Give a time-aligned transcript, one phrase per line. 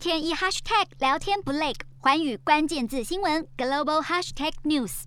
[0.00, 5.02] 天一 hashtag 聊天不累，寰宇关键字新闻 global hashtag news。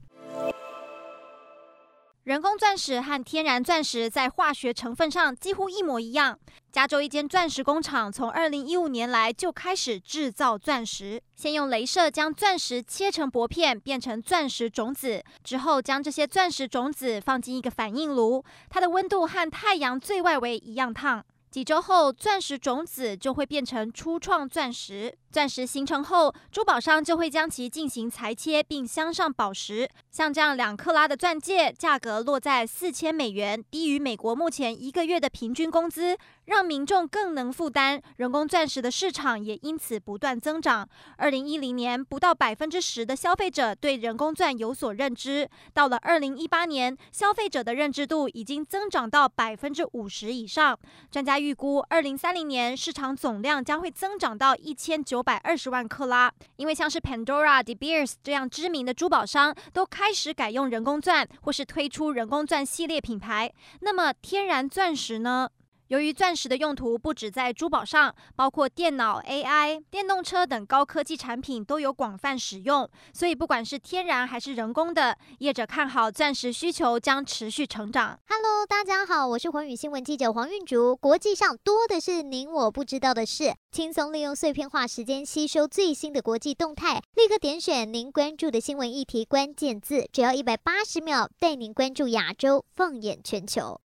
[2.24, 6.38] 人工钻石和天然钻石在化学成分上几乎一模一样。
[6.72, 21.26] 加州一间钻石工厂从二零一五年来就开始制造钻石，先用镭射将钻石切成薄片，变成钻石种子，之后将这些钻石种子放进一个反应炉，它的温度和太阳最外围一样烫。
[21.54, 25.20] 几周后，钻石种子就会变成初创钻石。
[25.34, 29.90] 钻石形成后，珠宝商就会将其进行裁切并镶上宝石。
[30.12, 38.00] 像这样两克拉的钻戒，价格落在四千美元，低于美国目前一个月的平均工资，让民众更能负担。
[38.18, 40.88] 人工钻石的市场也因此不断增长。
[41.18, 50.78] 二零一零年，不到百分之十的消费者对人工钻有所认知，到了二零一八年，消费者的认知度已经增长到百分之五十以上。
[51.10, 63.52] 专家预估，二零三零年市场总量将会增长到一千九百二十万克拉，因为像是 Pandora、De Beers 这样知名的珠宝商都开始改用人工钻，或是推出人工钻系列品牌。
[63.80, 65.50] 那么天然钻石呢？
[65.94, 78.20] 由于钻石的用途不止在珠宝上，包括电脑、AI、电动车等高科技产品都有广泛使用，所以不管是天然还是人工的，业者看好钻石需求将持续成长。
[78.28, 80.96] Hello，大家好，我是寰宇新闻记者黄韵竹。
[80.96, 93.80] 国际上多的是您我不知道的事，轻松利用碎片化时间吸收最新的国际动态，立刻点选您关注的新闻议题关键字，只要一百八十秒，带您关注亚洲，放眼全球。